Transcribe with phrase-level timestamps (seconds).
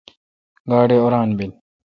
[0.69, 1.51] گاڑی اوران بیل۔